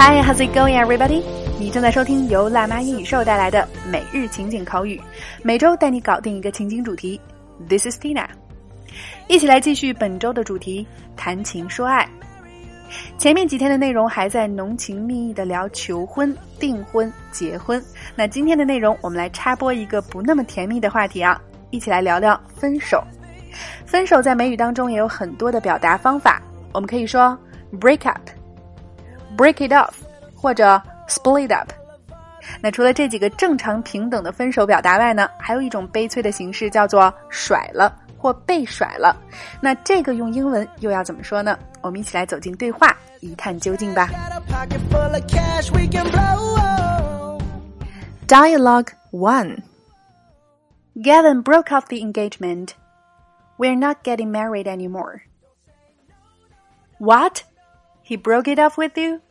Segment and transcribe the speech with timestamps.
[0.00, 1.24] Hi, how's it going, everybody?
[1.58, 5.02] 你正在收听由辣妈英语秀带来的每日情景口语，
[5.42, 7.20] 每周带你搞定一个情景主题。
[7.68, 8.28] This is Tina，
[9.26, 10.86] 一起来继续本周的主题——
[11.16, 12.08] 谈情说爱。
[13.18, 17.82] 前面几天的内容还在浓情蜜意的聊求婚、订婚、结婚，
[18.14, 23.02] 那今天的内容我们来插播一个不那么甜蜜的话题啊，一起来聊聊分手。
[23.84, 26.40] 分手在美语当中也有很多的表达方法，
[26.72, 27.36] 我们可以说
[27.80, 28.20] break up。
[29.37, 29.93] Break it off，
[30.35, 31.71] 或者 split up。
[32.61, 39.15] 那除了这几个正常平等的分手表达外呢，还有一种悲催的形式叫做甩了或被甩了。
[39.61, 41.57] 那这个用英文又要怎么说呢？
[41.81, 44.09] 我们一起来走进对话，一探究竟吧。
[48.27, 49.57] Dialogue one.
[50.95, 52.69] Gavin broke off the engagement.
[53.57, 55.21] We're not getting married anymore.
[56.99, 57.43] What?
[58.03, 59.21] He broke it off with you?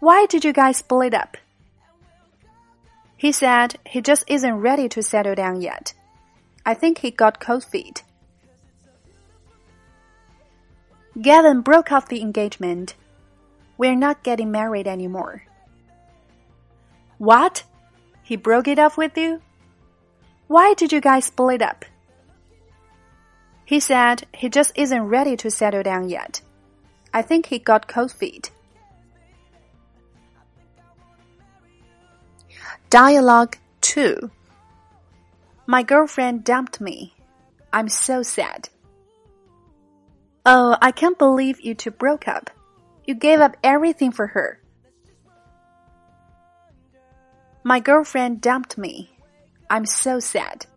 [0.00, 1.36] Why did you guys split up?
[3.18, 5.92] He said he just isn't ready to settle down yet.
[6.64, 8.02] I think he got cold feet.
[11.20, 12.94] Gavin broke off the engagement.
[13.76, 15.44] We're not getting married anymore.
[17.18, 17.64] What?
[18.22, 19.42] He broke it off with you?
[20.46, 21.84] Why did you guys split up?
[23.66, 26.40] He said he just isn't ready to settle down yet.
[27.12, 28.50] I think he got cold feet.
[32.89, 34.29] Dialogue 2
[35.67, 37.13] My girlfriend dumped me.
[37.71, 38.69] I'm so sad.
[40.45, 42.51] Oh, I can't believe you two broke up.
[43.05, 44.59] You gave up everything for her.
[47.63, 49.09] My girlfriend dumped me.
[49.69, 50.67] I'm so sad.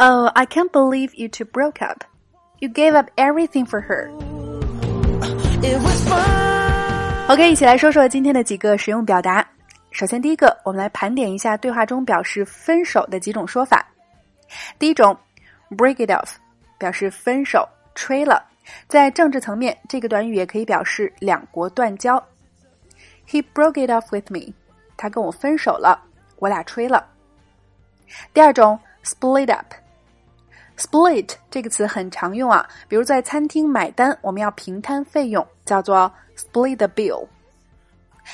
[0.00, 2.04] Oh, I can't believe you two broke up.
[2.60, 4.10] You gave up everything for her.
[7.28, 9.46] OK，一起来说说今天的几个实用表达。
[9.97, 13.83] 首先，第一个，我们来盘点一下对话中表示分手的几种说法。
[14.77, 15.17] 第一种
[15.71, 16.35] ，break it off，
[16.77, 18.45] 表示分手、吹了。
[18.87, 22.23] 在政治层面，这个短语也可以表示两国断交。
[23.27, 24.53] He broke it off with me，
[24.95, 25.99] 他跟我分手了，
[26.35, 27.03] 我俩吹了。
[28.35, 37.27] 第二种，split up，split 这个词很常用啊，比如在餐厅买单，我们要平摊费用，叫做 split the bill。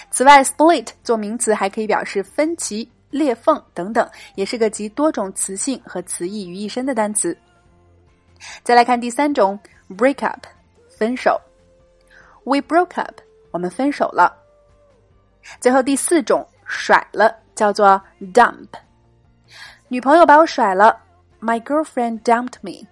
[0.09, 7.37] 此外，split 做名词还可以表示分歧、裂缝等等，也是个集多种词性和词义于一身的单词。
[8.63, 9.59] 再来看第三种
[9.89, 10.45] ，break up，
[10.89, 11.39] 分手。
[12.43, 13.21] We broke up，
[13.51, 14.35] 我们分手了。
[15.59, 18.01] 最后第四种，甩了，叫做
[18.33, 18.67] dump。
[19.87, 20.99] 女朋友把我甩了
[21.39, 22.87] ，My girlfriend dumped me。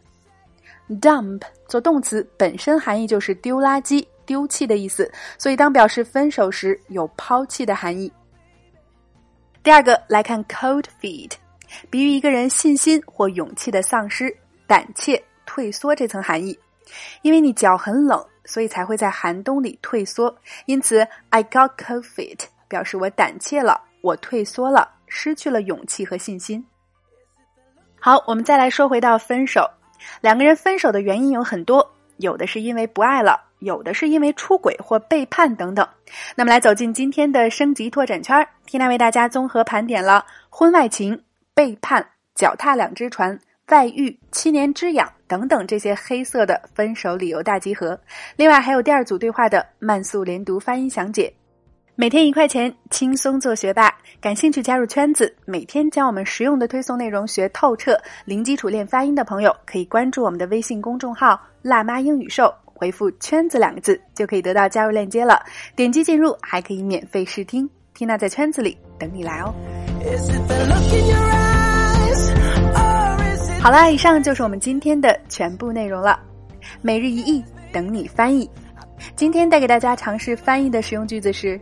[1.02, 4.06] dump 做动词，本身含义就是丢垃圾。
[4.26, 8.12] 丢弃的意思，所以当表示分手时有抛弃的含义。
[9.64, 11.34] 第二个来看 cold feet，
[11.90, 16.58] 比喻一个人信心或勇气的丧失、胆怯、退缩这层含义。
[17.22, 20.36] 因为你脚很冷，所以才会在寒冬里退缩。
[20.66, 26.66] 因此，I got cold feet 表示我胆怯了，我退缩了，失去了勇气和信心。
[28.00, 29.70] 好，我们再来说回到分手，
[30.22, 31.88] 两个人分手的原因有很多，
[32.18, 33.40] 有的是因为不爱了。
[33.62, 35.88] 有的是因为出轨或背叛等等。
[36.36, 41.24] 那么，来走进今天的升级拓展圈缇娜为大家综合盘点了婚外情、
[41.54, 42.06] 背叛、
[42.36, 43.40] 脚踏两只船、
[43.70, 47.98] 外遇、七年之痒等等这些黑色的分手理由大集合。
[48.36, 51.34] 另外，还有第二组对话的慢速连读发音详解。
[51.96, 53.94] 每天一块钱，轻松做学霸。
[54.20, 62.52] 感兴趣加入圈子，每天将我们实用的推送内容学透彻，零基础练发音的朋友可以关注我们的微信公众号“辣妈英语秀”。
[62.82, 65.40] 回复“圈子”两个字就可以得到加入链接了，
[65.76, 67.70] 点击进入还可以免费试听。
[67.94, 69.54] 缇娜在圈子里等你来哦。
[73.62, 76.20] 好啦，以上就是我们今天的全部内容了。
[76.82, 78.50] 每日一译，等你翻译。
[79.16, 81.62] 今天带给大家尝试翻译的实用句子是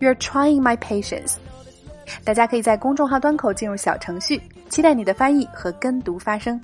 [0.00, 1.34] ：You're trying my patience。
[2.24, 4.40] 大家可以在公众号端口进入小程序，
[4.70, 6.58] 期待你的翻译和跟读发声。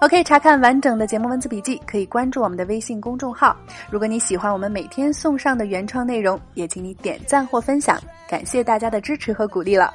[0.00, 3.56] OK，查看完整的节目文字笔记，可以关注我们的微信公众号。
[3.90, 7.98] 如果你喜欢我们每天送上的原创内容，也请你点赞或分享，
[8.28, 9.92] 感谢大家的支持和鼓励了。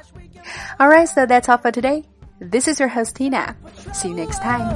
[0.78, 2.02] All right, so that's all for today.
[2.40, 3.54] This is your host Tina.
[3.92, 4.68] See you next time.